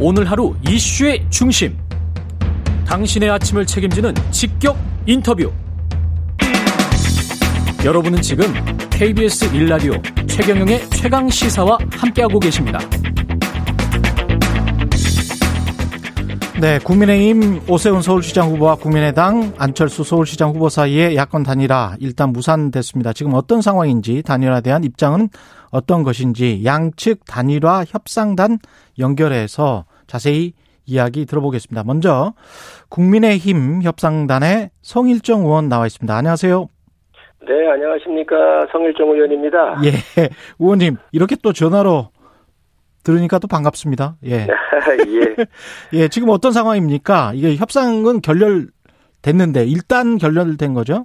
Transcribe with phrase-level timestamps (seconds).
[0.00, 1.76] 오늘 하루 이슈의 중심.
[2.86, 5.52] 당신의 아침을 책임지는 직격 인터뷰.
[7.84, 8.46] 여러분은 지금
[8.90, 9.94] KBS 일라디오
[10.28, 12.78] 최경영의 최강 시사와 함께하고 계십니다.
[16.60, 23.12] 네, 국민의힘 오세훈 서울시장 후보와 국민의당 안철수 서울시장 후보 사이의 야권 단일화 일단 무산됐습니다.
[23.12, 25.28] 지금 어떤 상황인지 단일화에 대한 입장은
[25.70, 28.58] 어떤 것인지 양측 단일화 협상단
[28.98, 30.54] 연결해서 자세히
[30.86, 31.84] 이야기 들어보겠습니다.
[31.84, 32.32] 먼저
[32.88, 36.16] 국민의힘 협상단의 성일정 의원 나와 있습니다.
[36.16, 36.68] 안녕하세요.
[37.46, 38.34] 네, 안녕하십니까.
[38.72, 39.80] 성일정 의원입니다.
[39.84, 39.90] 예,
[40.58, 42.08] 의원님 이렇게 또 전화로
[43.04, 44.16] 들으니까 또 반갑습니다.
[44.24, 44.46] 예.
[45.08, 45.46] 예.
[45.92, 47.32] 예, 지금 어떤 상황입니까?
[47.34, 51.04] 이게 협상은 결렬됐는데 일단 결렬된 거죠?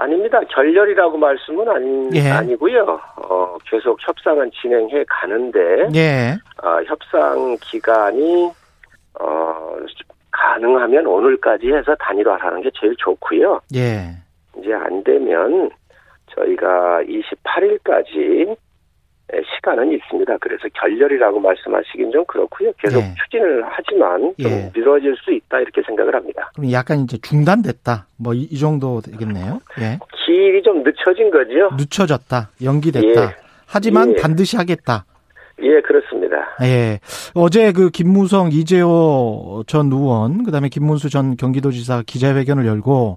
[0.00, 0.40] 아닙니다.
[0.48, 2.30] 결렬이라고 말씀은 아니, 예.
[2.30, 3.00] 아니고요.
[3.16, 6.36] 어, 계속 협상은 진행해 가는데 예.
[6.62, 8.50] 어, 협상 기간이
[9.20, 9.76] 어,
[10.30, 13.60] 가능하면 오늘까지 해서 단일화하는 게 제일 좋고요.
[13.74, 14.10] 예.
[14.58, 15.70] 이제 안 되면
[16.34, 18.56] 저희가 28일까지
[19.56, 20.38] 시간은 있습니다.
[20.38, 22.72] 그래서 결렬이라고 말씀하시긴 좀 그렇고요.
[22.78, 23.14] 계속 예.
[23.24, 24.70] 추진을 하지만 좀 예.
[24.74, 26.50] 미뤄질 수 있다 이렇게 생각을 합니다.
[26.54, 28.06] 그럼 약간 이제 중단됐다.
[28.16, 29.60] 뭐이 정도 되겠네요.
[29.80, 29.98] 예.
[30.24, 31.74] 길이 좀 늦춰진 거죠.
[31.76, 32.50] 늦춰졌다.
[32.62, 33.22] 연기됐다.
[33.22, 33.36] 예.
[33.66, 34.16] 하지만 예.
[34.20, 35.04] 반드시 하겠다.
[35.62, 36.36] 예, 그렇습니다.
[36.62, 37.00] 예.
[37.34, 43.16] 어제 그 김무성 이재호 전 의원, 그 다음에 김문수 전 경기도지사 기자회견을 열고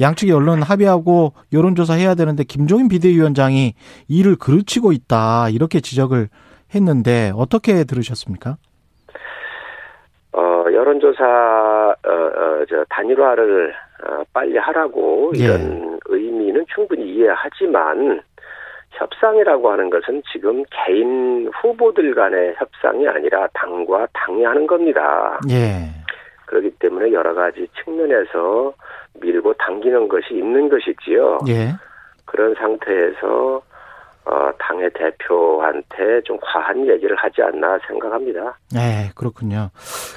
[0.00, 3.74] 양측이 언론 합의하고 여론조사 해야 되는데 김종인 비대위원장이
[4.08, 5.48] 이를 그르치고 있다.
[5.50, 6.28] 이렇게 지적을
[6.74, 8.56] 했는데 어떻게 들으셨습니까?
[10.34, 13.74] 어, 여론조사, 어, 어, 저, 단일화를,
[14.06, 15.44] 어, 빨리 하라고, 예.
[15.44, 18.22] 이런 의미는 충분히 이해하지만,
[18.92, 25.38] 협상이라고 하는 것은 지금 개인 후보들 간의 협상이 아니라 당과 당이 하는 겁니다.
[25.50, 25.88] 예.
[26.46, 28.72] 그렇기 때문에 여러 가지 측면에서
[29.20, 31.38] 밀고 당기는 것이 있는 것이지요.
[31.48, 31.72] 예.
[32.24, 33.62] 그런 상태에서,
[34.24, 38.56] 어, 당의 대표한테 좀 과한 얘기를 하지 않나 생각합니다.
[38.72, 39.70] 네, 그렇군요.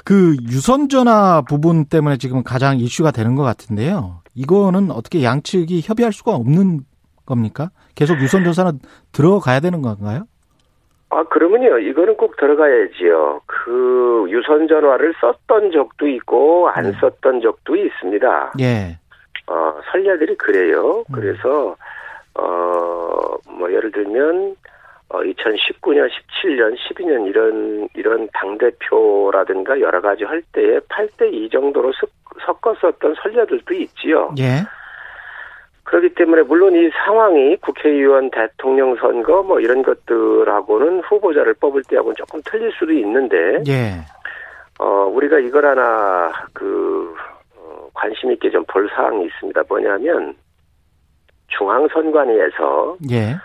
[0.04, 4.20] 그 유선 전화 부분 때문에 지금 가장 이슈가 되는 것 같은데요.
[4.34, 6.80] 이거는 어떻게 양측이 협의할 수가 없는
[7.26, 7.70] 겁니까?
[7.94, 8.78] 계속 유선 전화는
[9.12, 10.24] 들어가야 되는 건가요?
[11.10, 13.40] 아, 그러면요, 이거는 꼭 들어가야지요.
[13.46, 16.92] 그 유선 전화를 썼던 적도 있고, 안 네.
[17.00, 18.54] 썼던 적도 있습니다.
[18.60, 18.98] 예.
[19.46, 21.04] 어, 선례들이 그래요.
[21.08, 21.12] 음.
[21.12, 21.76] 그래서,
[22.34, 24.56] 어, 뭐, 예를 들면,
[25.10, 31.92] 어, 2019년, 17년, 12년 이런, 이런 당 대표라든가 여러 가지 할 때에 8대 2 정도로
[31.92, 32.10] 섞-
[32.44, 34.34] 섞었었던 선례들도 있지요.
[34.38, 34.64] 예.
[35.86, 42.40] 그렇기 때문에 물론 이 상황이 국회의원 대통령 선거 뭐 이런 것들하고는 후보자를 뽑을 때하고는 조금
[42.44, 43.92] 틀릴 수도 있는데 예.
[44.78, 47.14] 어 우리가 이걸 하나 그
[47.56, 49.62] 어, 관심 있게 좀 볼 사항이 있습니다.
[49.68, 50.34] 뭐냐면
[51.48, 53.36] 중앙선관위에서 예.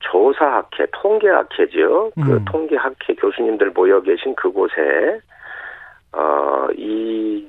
[0.00, 2.10] 조사학회, 통계학회죠.
[2.16, 2.44] 그 음.
[2.44, 5.20] 통계학회 교수님들 모여 계신 그곳에
[6.12, 7.48] 어이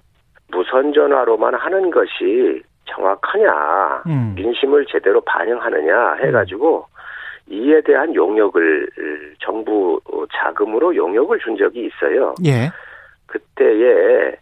[0.51, 4.33] 무선 전화로만 하는 것이 정확하냐, 음.
[4.35, 6.85] 민심을 제대로 반영하느냐 해가지고
[7.47, 8.89] 이에 대한 용역을
[9.39, 9.99] 정부
[10.33, 12.33] 자금으로 용역을 준 적이 있어요.
[12.45, 12.69] 예.
[13.27, 14.35] 그때에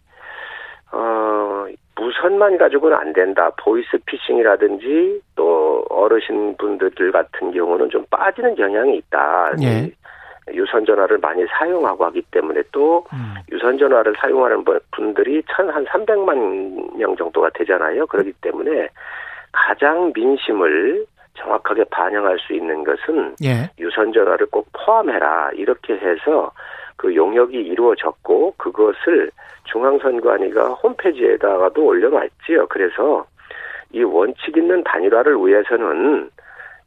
[0.92, 1.66] 어
[1.96, 3.50] 무선만 가지고는 안 된다.
[3.58, 9.52] 보이스 피싱이라든지 또 어르신 분들 같은 경우는 좀 빠지는 경향이 있다.
[9.62, 9.90] 예.
[10.52, 13.34] 유선 전화를 많이 사용하고 하기 때문에 또 음.
[13.50, 18.06] 유선 전화를 사용하는 분- 분들이 천한 300만 명 정도가 되잖아요.
[18.06, 18.88] 그렇기 때문에
[19.52, 23.68] 가장 민심을 정확하게 반영할 수 있는 것은 예.
[23.78, 26.52] 유선 전화를 꼭 포함해라 이렇게 해서
[26.96, 29.30] 그 용역이 이루어졌고 그것을
[29.64, 32.66] 중앙선관위가 홈페이지에다가도 올려놨지요.
[32.68, 33.24] 그래서
[33.92, 36.30] 이 원칙 있는 단일화를 위해서는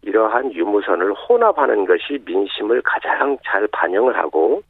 [0.02, 4.62] 이러한 유무선을 혼합하는 것이 민심을 가장 잘 반영을 하고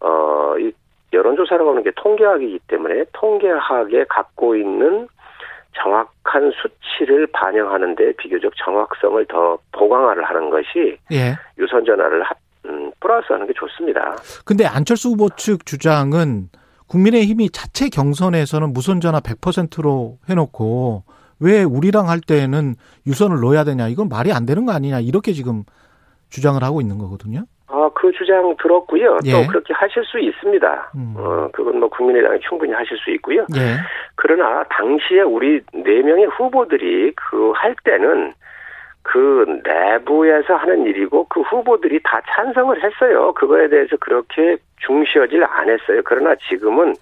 [0.00, 0.72] 어 이
[1.12, 5.08] 여론조사라고 하는 게 통계학이기 때문에 통계학에 갖고 있는
[5.80, 11.36] 정확한 수치를 반영하는데 비교적 정확성을 더 보강화를 하는 것이 예.
[11.58, 12.36] 유선 전화를 합,
[12.66, 14.16] 음, 플러스하는 게 좋습니다.
[14.44, 16.48] 근데 안철수 후보 측 주장은
[16.88, 21.02] 국민의힘이 자체 경선에서는 무선 전화 100%로 해놓고
[21.44, 22.74] 왜 우리랑 할 때는
[23.06, 25.64] 유선을 넣어야 되냐 이건 말이 안 되는 거 아니냐 이렇게 지금
[26.30, 27.42] 주장을 하고 있는 거거든요.
[27.66, 29.18] 아, 그 주장 들었고요.
[29.24, 29.32] 예.
[29.32, 30.92] 또 그렇게 하실 수 있습니다.
[30.96, 31.14] 음.
[31.16, 33.46] 어, 그건 뭐 국민의당이 충분히 하실 수 있고요.
[33.56, 33.76] 예.
[34.14, 38.32] 그러나 당시에 우리 네 명의 후보들이 그 할 때는
[39.02, 43.32] 그 내부에서 하는 일이고 그 후보들이 다 찬성을 했어요.
[43.34, 44.56] 그거에 대해서 그렇게
[44.86, 46.02] 중시하질 않았어요.
[46.04, 46.94] 그러나 지금은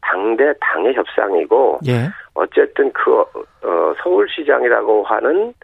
[0.00, 2.08] 당대 당의 협상이고 예.
[2.34, 5.54] 어쨌든 그 어, 서울시장이라고 하는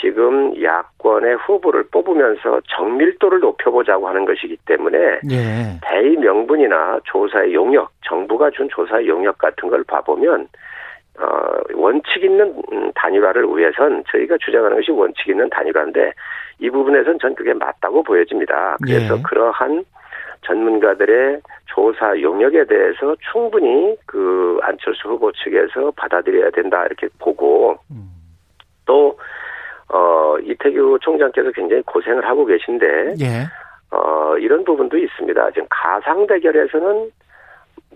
[0.00, 5.78] 지금 야권의 후보를 뽑으면서 정밀도를 높여보자고 하는 것이기 때문에 예.
[5.82, 10.48] 대의 명분이나 조사의 용역, 정부가 준 조사의 용역 같은 걸 봐보면
[11.20, 11.24] 어,
[11.74, 16.12] 원칙 있는 음, 단일화를 위해선 저희가 주장하는 것이 원칙 있는 단일화인데
[16.60, 18.76] 이 부분에선 전 그게 맞다고 보여집니다.
[18.84, 19.22] 그래서 예.
[19.22, 19.84] 그러한
[20.42, 28.08] 전문가들의 조사 용역에 대해서 충분히 그 안철수 후보 측에서 받아들여야 된다 이렇게 보고 음.
[28.86, 29.18] 또
[29.88, 33.46] 어, 이태규 총장께서 굉장히 고생을 하고 계신데 예.
[33.90, 35.50] 어, 이런 부분도 있습니다.
[35.52, 37.10] 지금 가상 대결에서는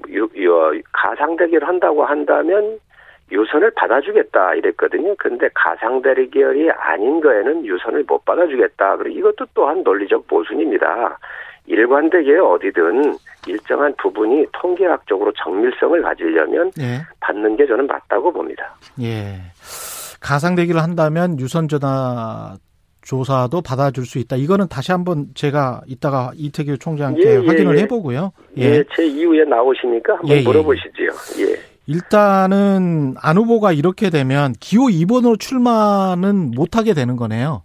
[0.09, 2.79] 유, 유, 가상 대결 한다고 한다면
[3.31, 5.15] 유선을 받아주겠다 이랬거든요.
[5.19, 8.97] 근데 가상 대결이 아닌 거에는 유선을 못 받아주겠다.
[8.99, 11.19] 그리고 이것도 또한 논리적 모순입니다.
[11.73, 13.17] 일관되게 어디든
[13.47, 17.01] 일정한 부분이 통계학적으로 정밀성을 가지려면 예.
[17.21, 18.77] 받는 게 저는 맞다고 봅니다.
[19.01, 19.41] 예.
[20.21, 22.57] 가상 대기를 한다면 유선 전화
[23.01, 24.37] 조사도 받아줄 수 있다.
[24.37, 27.83] 이거는 다시 한번 제가 이따가 이태규 총장께 예, 예, 확인을 예.
[27.83, 28.33] 해보고요.
[28.59, 30.43] 예, 제 이후에 나오시니까 한번 예, 예.
[30.43, 31.09] 물어보시지요.
[31.41, 31.57] 예.
[31.89, 37.65] 일단은 안 후보가 이렇게 되면 기호 2번으로 출마는 못하게 되는 거네요.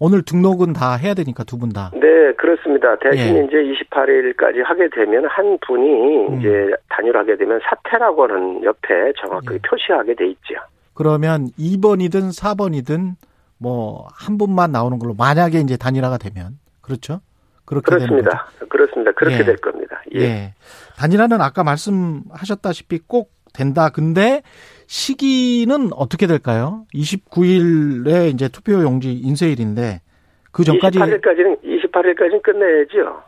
[0.00, 1.90] 오늘 등록은 다 해야 되니까 두 분 다.
[1.94, 2.96] 네, 그렇습니다.
[2.96, 3.44] 대신 예.
[3.44, 3.56] 이제
[3.90, 6.38] 28일까지 하게 되면 한 분이 음.
[6.40, 9.58] 이제 단일하게 되면 사퇴라고 하는 옆에 정확하게 예.
[9.68, 10.54] 표시하게 돼 있죠.
[10.94, 13.14] 그러면 2번이든 4번이든
[13.58, 17.20] 뭐 한 분만 나오는 걸로 만약에 이제 단일화가 되면 그렇죠?
[17.66, 17.84] 그렇게.
[17.84, 18.48] 그렇습니다.
[18.68, 19.12] 그렇습니다.
[19.12, 19.44] 그렇게 예.
[19.44, 20.02] 될 겁니다.
[20.14, 20.20] 예.
[20.20, 20.54] 예.
[20.96, 23.90] 단일화는 아까 말씀하셨다시피 꼭 된다.
[23.90, 24.42] 근데
[24.90, 26.84] 시기는 어떻게 될까요?
[26.96, 30.00] 29일에 이제 투표 용지 인쇄일인데
[30.50, 33.22] 그 전까지 28일까지는 28일까지는 끝내야죠.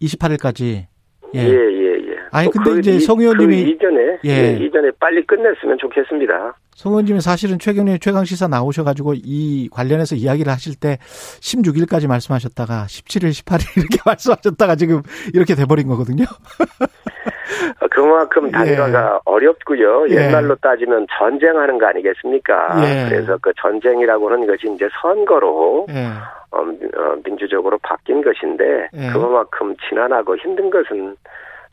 [0.00, 0.86] 28일까지
[1.34, 1.48] 예, 예.
[1.48, 2.16] 예, 예.
[2.30, 4.30] 아니, 또 근데 그 이제 이- 성 의원님이- 그 이전에 예.
[4.60, 6.56] 예, 이전에 빨리 끝냈으면 좋겠습니다.
[6.76, 10.98] 성원님이 사실은 최경련 최강 시사 나오셔가지고 이 관련해서 이야기를 하실 때
[11.40, 15.02] 16일까지 말씀하셨다가 17일, 18일 이렇게 말씀하셨다가 지금
[15.34, 16.24] 이렇게 돼버린 거거든요.
[17.80, 20.06] 어, 그만큼 단일화가 어렵고요.
[20.10, 20.14] 예.
[20.28, 22.82] 옛날로 따지면 전쟁하는 거 아니겠습니까?
[22.84, 23.08] 예.
[23.08, 26.08] 그래서 그 전쟁이라고 하는 것이 이제 선거로 예.
[26.50, 29.10] 어, 민- 어, 민주적으로 바뀐 것인데 예.
[29.12, 31.16] 그만큼 지난하고 힘든 것은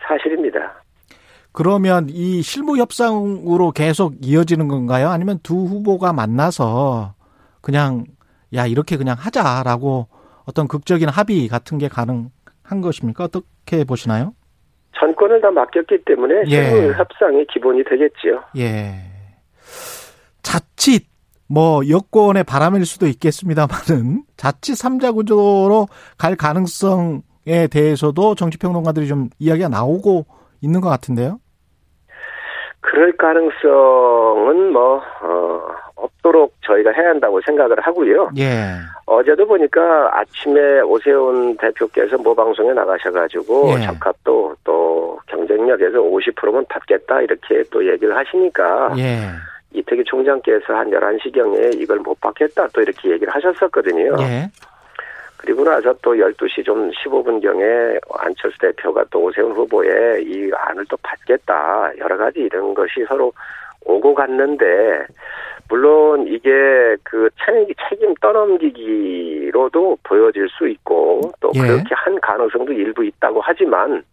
[0.07, 0.73] 사실입니다.
[1.53, 5.09] 그러면 이 실무 협상으로 계속 이어지는 건가요?
[5.09, 7.13] 아니면 두 후보가 만나서
[7.61, 8.05] 그냥
[8.55, 10.07] 야 이렇게 그냥 하자라고
[10.45, 13.25] 어떤 극적인 합의 같은 게 가능한 것입니까?
[13.25, 14.33] 어떻게 보시나요?
[15.01, 16.63] 전권을 다 맡겼기 때문에 예.
[16.63, 18.43] 실무 협상이 기본이 되겠지요.
[18.57, 18.93] 예.
[20.43, 21.07] 자칫
[21.49, 25.87] 뭐 여권의 바람일 수도 있겠습니다만은 자칫 삼자 구조로
[26.17, 30.25] 갈 가능성에 대해서도 정치평론가들이 좀 이야기가 나오고
[30.61, 31.39] 있는 것 같은데요.
[32.79, 35.61] 그럴 가능성은 뭐 어,
[35.95, 38.31] 없도록 저희가 해야 한다고 생각을 하고요.
[38.37, 38.75] 예.
[39.05, 43.85] 어제도 보니까 아침에 오세훈 대표께서 모방송에 나가셔가지고 예.
[43.85, 44.90] 적합도 또
[45.61, 49.29] 경쟁력에서 50%면 받겠다 이렇게 또 얘기를 하시니까 예.
[49.73, 54.15] 이태기 총장께서 한 11시경에 이걸 못 받겠다 또 이렇게 얘기를 하셨었거든요.
[54.21, 54.49] 예.
[55.37, 61.91] 그리고 나서 또 12시 좀 15분경에 안철수 대표가 또 오세훈 후보의 이 안을 또 받겠다.
[61.97, 63.33] 여러 가지 이런 것이 서로
[63.83, 65.03] 오고 갔는데,
[65.67, 66.51] 물론 이게
[67.01, 71.61] 그 책임, 책임 떠넘기기로도 보여질 수 있고, 또 예.
[71.61, 74.03] 그렇게 한 가능성도 일부 있다고 하지만,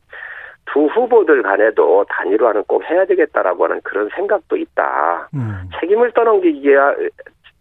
[0.72, 5.28] 두 후보들 간에도 단일화는 꼭 해야 되겠다라고 하는 그런 생각도 있다.
[5.34, 5.68] 음.
[5.80, 6.94] 책임을 떠넘기기야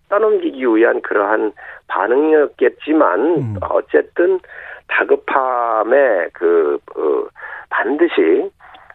[0.09, 1.51] 떠넘기기 위한 그러한
[1.87, 3.55] 반응이었겠지만 음.
[3.61, 4.39] 어쨌든
[4.87, 7.27] 다급함에 그 어,
[7.69, 8.49] 반드시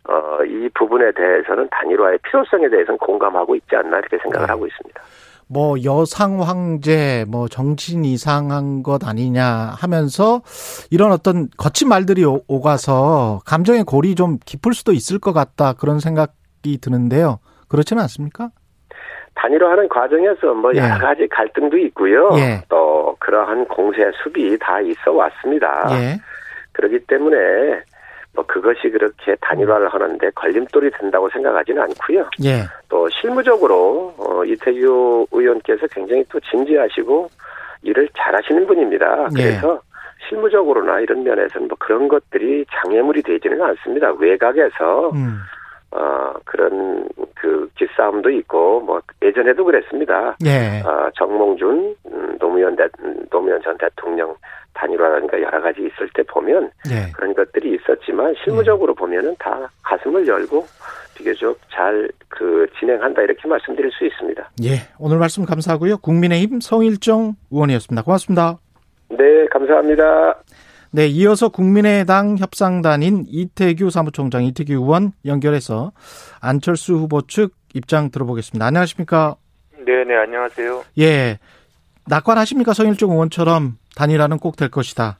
[0.08, 4.52] 어, 이 부분에 대해서는 단일화의 필요성에 대해서는 공감하고 있지 않나 이렇게 생각을 네.
[4.52, 5.00] 하고 있습니다.
[5.52, 9.44] 뭐 여상 황제 뭐 정신 이상한 것 아니냐
[9.76, 10.40] 하면서
[10.90, 16.00] 이런 어떤 거친 말들이 오- 오가서 감정의 골이 좀 깊을 수도 있을 것 같다 그런
[16.00, 17.38] 생각이 드는데요.
[17.68, 18.50] 그렇지는 않습니까?
[19.34, 20.78] 단일화하는 과정에서 뭐 예.
[20.78, 22.30] 여러 가지 갈등도 있고요.
[22.36, 22.62] 예.
[22.68, 25.86] 또 그러한 공세 수비 다 있어 왔습니다.
[25.92, 26.18] 예.
[26.72, 27.36] 그렇기 때문에
[28.34, 32.28] 뭐 그것이 그렇게 단일화를 하는데 걸림돌이 된다고 생각하지는 않고요.
[32.44, 32.62] 예.
[32.88, 37.28] 또 실무적으로 어, 이태규 의원께서 굉장히 또 진지하시고
[37.82, 39.28] 일을 잘하시는 분입니다.
[39.38, 39.42] 예.
[39.42, 39.80] 그래서
[40.28, 44.12] 실무적으로나 이런 면에서는 뭐 그런 것들이 장애물이 되지는 않습니다.
[44.12, 45.38] 외곽에서 음.
[45.92, 50.36] 어, 그런 그 기싸움도 있고 뭐 예전에도 그랬습니다.
[50.44, 50.80] 예.
[50.84, 52.84] 어, 정몽준 음, 노무현 대,
[53.30, 54.34] 노무현 전 대통령
[54.74, 57.12] 단일화라든가 여러 가지 있을 때 보면 예.
[57.12, 59.00] 그런 것들이 있었지만 실무적으로 예.
[59.00, 60.66] 보면은 다 가슴을 열고
[61.14, 62.08] 비교적 잘
[62.42, 64.50] 그 진행한다 이렇게 말씀드릴 수 있습니다.
[64.64, 65.98] 예, 오늘 말씀 감사하고요.
[65.98, 68.02] 국민의힘 성일정 의원이었습니다.
[68.02, 68.58] 고맙습니다.
[69.10, 70.34] 네, 감사합니다.
[70.94, 75.92] 네, 이어서 국민의당 협상단인 이태규 사무총장, 이태규 의원 연결해서
[76.42, 78.66] 안철수 후보 측 입장 들어보겠습니다.
[78.66, 79.36] 안녕하십니까?
[79.86, 80.82] 네, 네, 안녕하세요.
[80.98, 81.38] 예.
[82.08, 82.74] 낙관하십니까?
[82.74, 85.18] 성일종 의원처럼 단일화는 꼭 될 것이다.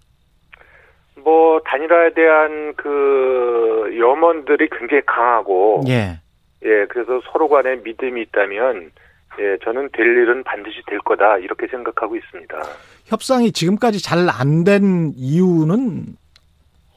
[1.25, 6.21] 뭐 단일화에 대한 그 염원들이 굉장히 강하고 예.
[6.65, 8.91] 예, 그래서 서로 간에 믿음이 있다면
[9.39, 12.63] 예, 저는 될 일은 반드시 될 거다 이렇게 생각하고 있습니다.
[13.07, 16.17] 협상이 지금까지 잘 안 된 이유는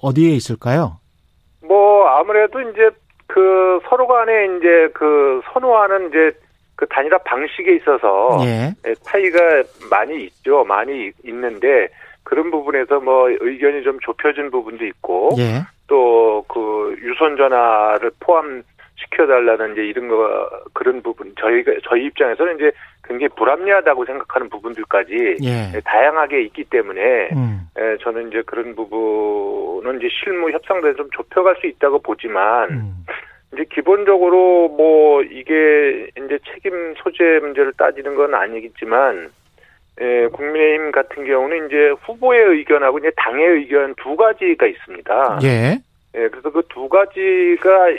[0.01, 0.97] 어디에 있을까요?
[1.61, 2.89] 뭐 아무래도 이제
[3.27, 6.31] 그 서로 간에 이제 그 선호하는 이제
[6.75, 8.73] 그 단일화 방식에 있어서 예.
[8.85, 9.39] 예 차이가
[9.89, 10.63] 많이 있죠.
[10.65, 11.87] 많이 있는데
[12.23, 15.61] 그런 부분에서 뭐 의견이 좀 좁혀진 부분도 있고 예.
[15.87, 18.63] 또그 유선 전화를 포함
[19.05, 22.71] 시켜달라는 이제 이런 거 그런 부분 저희가 저희 입장에서는 이제
[23.03, 25.79] 굉장히 불합리하다고 생각하는 부분들까지 예.
[25.83, 27.62] 다양하게 있기 때문에 음.
[27.77, 33.05] 에, 저는 이제 그런 부분은 이제 실무 협상대에서 좀 좁혀갈 수 있다고 보지만 음.
[33.53, 39.29] 이제 기본적으로 뭐 이게 이제 책임 소재 문제를 따지는 건 아니겠지만
[40.01, 45.39] 예, 국민의힘 같은 경우는 이제 후보의 의견하고 이제 당의 의견 두 가지가 있습니다.
[45.43, 45.77] 예.
[46.15, 47.89] 예, 그래서 그 두 가지가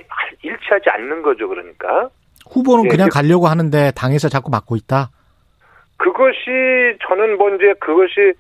[0.43, 2.09] 일치하지 않는 거죠, 그러니까.
[2.51, 5.11] 후보는 예, 그냥 가려고 하는데 당에서 자꾸 막고 있다?
[5.99, 8.35] 그것이 저는 뭐 이제 그것이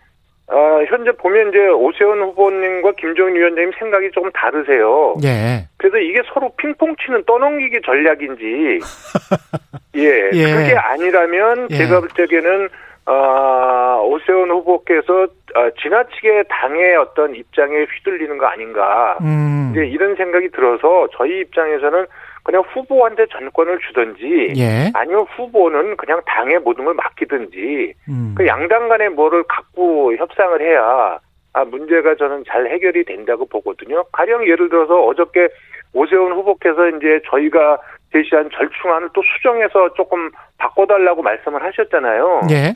[0.48, 5.16] 어, 현재 보면 이제 오세훈 후보님과 김정인 위원장님 생각이 조금 다르세요.
[5.24, 5.66] 예.
[5.76, 8.78] 그래서 이게 서로 핑퐁 치는 떠넘기기 전략인지,
[9.96, 10.52] 예, 예.
[10.54, 11.76] 그게 아니라면 예.
[11.76, 12.68] 제가 볼 적에는
[13.06, 19.16] 어, 오세훈 후보께서 어, 지나치게 당의 어떤 입장에 휘둘리는 거 아닌가.
[19.22, 19.72] 음.
[19.72, 22.06] 이제 이런 생각이 들어서 저희 입장에서는
[22.44, 24.90] 그냥 후보한테 전권을 주든지 예.
[24.94, 28.34] 아니면 후보는 그냥 당의 모든 걸 맡기든지 음.
[28.36, 31.18] 그 양당 간에 뭐를 갖고 협상을 해야
[31.54, 34.04] 아, 문제가 저는 잘 해결이 된다고 보거든요.
[34.12, 35.48] 가령 예를 들어서 어저께
[35.94, 37.78] 오세훈 후보께서 이제 저희가
[38.12, 42.42] 제시한 절충안을 또 수정해서 조금 바꿔달라고 말씀을 하셨잖아요.
[42.50, 42.74] 예.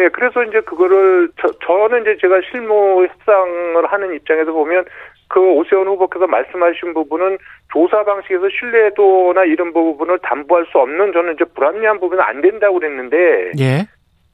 [0.00, 4.84] 예, 그래서 이제 그거를 저, 저는 이제 제가 실무 협상을 하는 입장에서 보면
[5.28, 7.38] 그 오세훈 후보께서 말씀하신 부분은
[7.72, 13.52] 조사 방식에서 신뢰도나 이런 부분을 담보할 수 없는 저는 이제 불합리한 부분은 안 된다고 그랬는데
[13.58, 13.86] 예.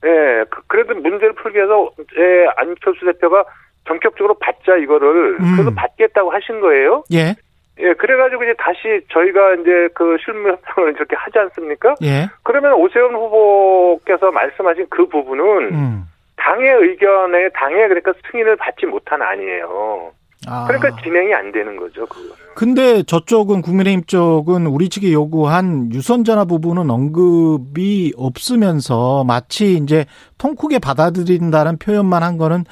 [0.05, 3.45] 예, 그, 그래도 문제를 풀기 위해서 예, 안철수 대표가
[3.87, 5.57] 전격적으로 받자 이거를 음.
[5.57, 7.05] 그래서 받겠다고 하신 거예요.
[7.13, 7.35] 예.
[7.79, 11.95] 예, 그래가지고 이제 다시 저희가 이제 그 실무 협상을 이렇게 하지 않습니까?
[12.03, 12.29] 예.
[12.43, 16.03] 그러면 오세훈 후보께서 말씀하신 그 부분은 음.
[16.37, 20.13] 당의 의견에 당의 그러니까 승인을 받지 못한 아니에요.
[20.47, 20.67] 아.
[20.67, 22.35] 그러니까 진행이 안 되는 거죠, 그거는.
[22.55, 30.07] 근데 저쪽은 국민의힘 쪽은 우리 측이 요구한 유선전화 부분은 언급이 없으면서 마치 이제
[30.39, 32.65] 통크게 받아들인다는 표현만 한 거는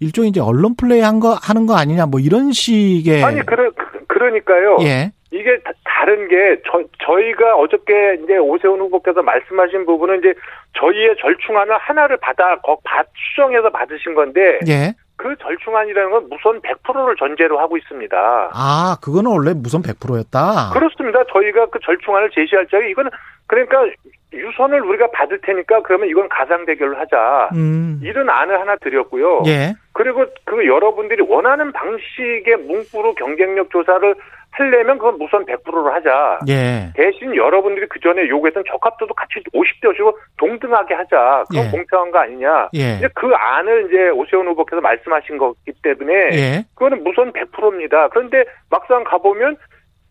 [0.00, 3.24] 일종의 이제 언론 플레이 한 거, 하는 거 아니냐, 뭐 이런 식의.
[3.24, 3.70] 아니, 그러,
[4.18, 4.78] 그러니까요.
[4.82, 5.12] 예.
[5.30, 10.34] 이게 다른 게, 저, 저희가 어저께 이제 오세훈 후보께서 말씀하신 부분은 이제
[10.78, 14.58] 저희의 절충안을 하나를 받아, 거, 받, 수정해서 받으신 건데.
[14.68, 14.94] 예.
[15.16, 18.50] 그 절충안이라는 건 무선 100%를 전제로 하고 있습니다.
[18.54, 20.70] 아, 그거는 원래 무선 100%였다?
[20.72, 21.24] 그렇습니다.
[21.32, 23.10] 저희가 그 절충안을 제시할 적에 이거는
[23.48, 23.84] 그러니까
[24.32, 27.50] 유선을 우리가 받을 테니까 그러면 이건 가상 대결을 하자.
[27.54, 28.00] 음.
[28.02, 29.42] 이런 안을 하나 드렸고요.
[29.46, 29.74] 예.
[29.92, 34.14] 그리고 그 여러분들이 원하는 방식의 문구로 경쟁력 조사를
[34.50, 36.40] 하려면 그건 무선 100%로 하자.
[36.48, 36.90] 예.
[36.94, 41.44] 대신 여러분들이 그 전에 요구했던 적합도도 같이 50대 50으로 동등하게 하자.
[41.48, 41.70] 그건 예.
[41.70, 42.68] 공평한 거 아니냐.
[42.74, 42.96] 예.
[42.96, 46.64] 이제 그 안을 이제 오세훈 후보께서 말씀하신 거기 때문에 예.
[46.74, 48.08] 그거는 무선 100%입니다.
[48.08, 49.56] 그런데 막상 가보면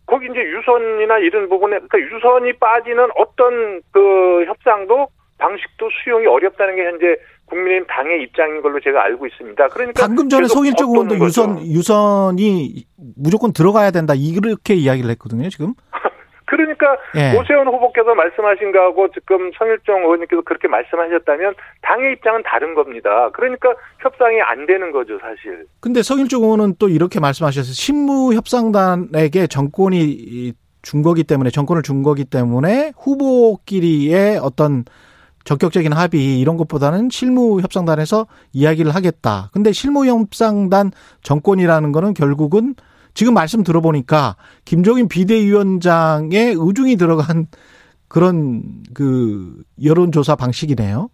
[0.07, 6.85] 거기 이제 유선이나 이런 부분에 그러니까 유선이 빠지는 어떤 그 협상도 방식도 수용이 어렵다는 게
[6.85, 9.67] 현재 국민의힘 당의 입장인 걸로 제가 알고 있습니다.
[9.67, 12.85] 그러니까 방금 전에 송일적 의원도 유선 유선이
[13.15, 15.49] 무조건 들어가야 된다 이렇게 이야기를 했거든요.
[15.49, 15.73] 지금
[16.47, 17.37] 그러니까 예.
[17.37, 23.29] 오세훈 후보께서 말씀하신 거하고 지금 성일종 의원님께서 그렇게 말씀하셨다면 당의 입장은 다른 겁니다.
[23.33, 25.65] 그러니까 협상이 안 되는 거죠, 사실.
[25.81, 27.73] 근데 성일종 의원은 또 이렇게 말씀하셨어요.
[27.73, 34.85] 신무 협상단에게 정권이 준 거기 때문에 정권을 준 거기 때문에 후보끼리의 어떤
[35.43, 39.49] 적격적인 합의 이런 것보다는 실무 협상단에서 이야기를 하겠다.
[39.51, 40.91] 근데 실무 협상단
[41.23, 42.75] 정권이라는 거는 결국은
[43.17, 47.47] 지금 말씀 들어보니까 김종인 비대위원장의 의중이 들어간
[48.07, 48.61] 그런
[48.93, 51.09] 그 여론조사 방식이네요.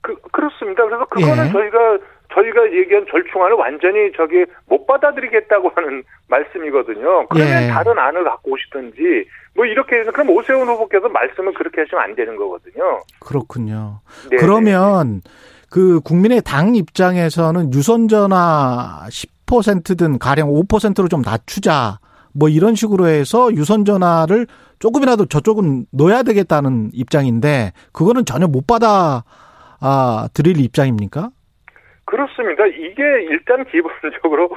[0.00, 0.84] 그, 그렇습니다.
[0.84, 1.50] 그래서 그거는 예.
[1.50, 1.98] 저희가
[2.32, 7.26] 저희가 얘기한 절충안을 완전히 저기 못 받아들이겠다고 하는 말씀이거든요.
[7.26, 7.66] 그러면 예.
[7.66, 9.24] 다른 안을 갖고 오시든지
[9.56, 13.02] 뭐 이렇게 해서 그럼 오세훈 후보께서 말씀을 그렇게 하시면 안 되는 거거든요.
[13.18, 14.02] 그렇군요.
[14.30, 15.22] 네 그러면
[15.68, 19.37] 그 국민의 당 입장에서는 유선 전화 10%
[19.96, 21.98] 든 가령 5%로 좀 낮추자.
[22.34, 24.46] 뭐 이런 식으로 해서 유선 전화를
[24.78, 29.24] 조금이라도 저쪽은 넣어야 되겠다는 입장인데 그거는 전혀 못 받아
[29.80, 31.30] 아, 드릴 입장입니까?
[32.04, 32.66] 그렇습니다.
[32.66, 34.50] 이게 일단 기본적으로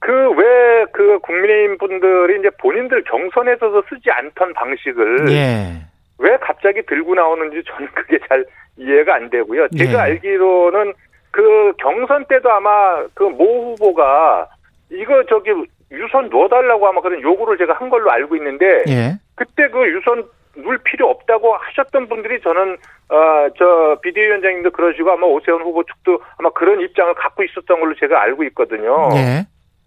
[0.00, 5.86] 그 왜그 그 국민의힘 분들이 이제 본인들 경선에 서서 쓰지 않던 방식을 예.
[6.18, 8.44] 왜 갑자기 들고 나오는지 저는 그게 잘
[8.76, 9.68] 이해가 안 되고요.
[9.76, 9.96] 제가 예.
[9.96, 10.94] 알기로는
[11.30, 14.48] 그 경선 때도 아마 그 모 후보가
[14.90, 15.50] 이거 저기
[15.90, 19.12] 유선 넣어달라고 아마 그런 요구를 제가 한 걸로 알고 있는데 예.
[19.34, 20.24] 그때 그 유선
[20.56, 22.76] 눌 필요 없다고 하셨던 분들이 저는
[23.08, 28.44] 어저 비대위원장님도 그러시고 아마 오세훈 후보 측도 아마 그런 입장을 갖고 있었던 걸로 제가 알고
[28.44, 29.08] 있거든요.
[29.14, 29.46] 예.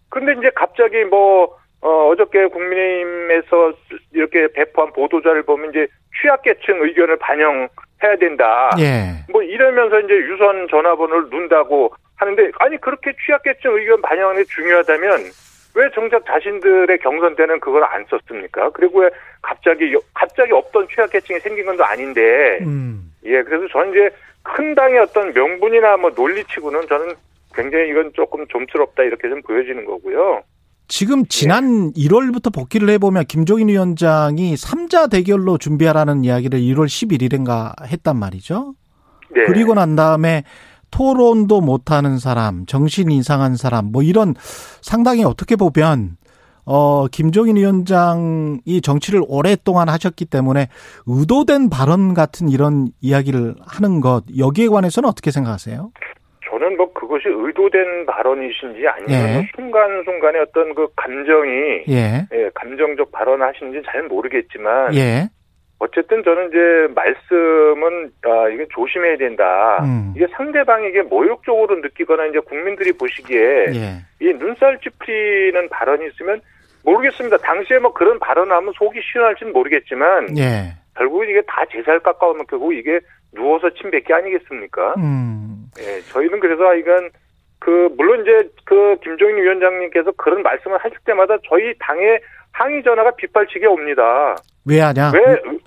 [0.10, 3.74] 근데 이제 갑자기 뭐 어, 어저께 국민의힘에서
[4.14, 5.88] 이렇게 배포한 보도자를 보면 이제
[6.22, 7.68] 취약계층 의견을 반영
[8.04, 8.72] 해야 된다.
[8.80, 9.24] 예.
[9.32, 15.20] 뭐 이러면서 이제 유선 전화번호를 눈다고 하는데 아니 그렇게 취약계층 의견 반영하는 게 중요하다면
[15.74, 18.70] 왜 정작 자신들의 경선 때는 그걸 안 썼습니까?
[18.72, 19.10] 그리고 왜
[19.42, 23.12] 갑자기 갑자기 없던 취약계층이 생긴 건도 아닌데 음.
[23.24, 24.10] 예 그래서 저는 이제
[24.44, 27.16] 큰 당의 어떤 명분이나 뭐 논리치고는 저는
[27.54, 30.44] 굉장히 이건 조금 좀스럽다 이렇게 좀 보여지는 거고요.
[30.92, 32.04] 지금 지난 네.
[32.04, 38.76] 1월부터 복귀를 해보면 김종인 위원장이 3자 대결로 준비하라는 이야기를 1월 11일인가 했단 말이죠.
[39.34, 39.46] 네.
[39.48, 40.44] 그리고 난 다음에
[40.92, 44.36] 토론도 못하는 사람, 정신 이상한 사람, 뭐 이런
[44.82, 46.18] 상당히 어떻게 보면
[46.66, 50.68] 어, 김종인 위원장이 정치를 오랫동안 하셨기 때문에
[51.06, 55.92] 의도된 발언 같은 이런 이야기를 하는 것, 여기에 관해서는 어떻게 생각하세요?
[56.62, 59.50] 저는 뭐 그것이 의도된 발언이신지 아니면 예.
[59.56, 62.28] 순간순간의 어떤 그 감정이 예.
[62.32, 65.28] 예 감정적 발언을 하시는지 잘 모르겠지만 예.
[65.80, 69.80] 어쨌든 저는 이제 말씀은 아 이게 조심해야 된다.
[69.84, 70.14] 음.
[70.16, 73.98] 이게 상대방에게 모욕적으로 느끼거나 이제 국민들이 보시기에 예.
[74.22, 76.42] 이 눈살 찌푸리는 발언이 있으면
[76.86, 77.38] 모르겠습니다.
[77.38, 80.78] 당시에 뭐 그런 발언을 하면 속이 시원할지는 모르겠지만 예.
[80.96, 83.00] 결국 이게 다 제살 깎아오면 결국 이게
[83.34, 84.96] 누워서 침 뱉기 아니겠습니까?
[84.98, 85.66] 음.
[85.80, 87.10] 예, 저희는 그래서 이건
[87.60, 92.20] 그 물론 이제 그 김종인 위원장님께서 그런 말씀을 하실 때마다 저희 당의
[92.52, 94.36] 항의 전화가 빗발치게 옵니다.
[94.66, 95.12] 왜 하냐?
[95.14, 95.22] 왜,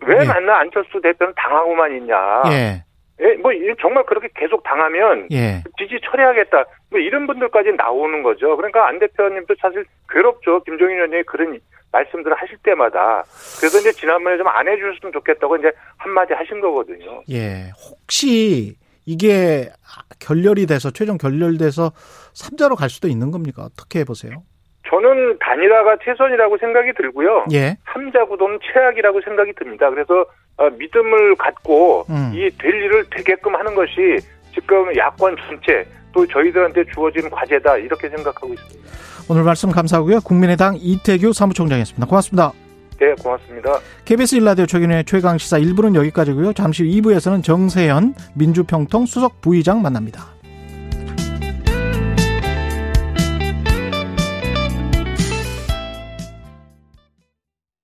[0.07, 0.25] 왜 예.
[0.27, 2.43] 만나 안철수 대표는 당하고만 있냐?
[2.51, 2.85] 예.
[3.21, 5.63] 예, 뭐 정말 그렇게 계속 당하면 예.
[5.79, 6.65] 지지 처리하겠다.
[6.91, 8.57] 뭐 이런 분들까지 나오는 거죠.
[8.57, 10.63] 그러니까 안 대표님도 사실 괴롭죠.
[10.65, 11.59] 김종인 위원장이 그런
[11.99, 13.23] 말씀들을 하실 때마다.
[13.59, 17.23] 그래서 이제 지난번에 좀 안 해주셨으면 좋겠다고 이제 한마디 하신 거거든요.
[17.31, 17.71] 예.
[17.89, 18.77] 혹시
[19.07, 19.69] 이게
[20.21, 21.91] 결렬이 돼서, 최종 결렬돼서
[22.35, 23.63] 3자로 갈 수도 있는 겁니까?
[23.63, 24.43] 어떻게 보세요?
[24.89, 27.47] 저는 단일화가 최선이라고 생각이 들고요.
[27.53, 27.77] 예.
[27.87, 29.89] 3자 구도는 최악이라고 생각이 듭니다.
[29.91, 30.25] 그래서
[30.57, 32.31] 어, 믿음을 갖고 음.
[32.35, 34.19] 이될 일을 되게끔 하는 것이
[34.55, 38.91] 지금 야권 전체 또 저희들한테 주어진 과제다 이렇게 생각하고 있습니다.
[39.29, 40.21] 오늘 말씀 감사하고요.
[40.21, 42.07] 국민의당 이태규 사무총장이었습니다.
[42.07, 42.53] 고맙습니다.
[43.01, 43.81] 네, 고맙습니다.
[44.05, 46.53] KBS 일라디오 최근의 최강 시사 1부는 여기까지고요.
[46.53, 50.35] 잠시 후 2부에서는 정세현 민주평통 수석 부의장 만납니다.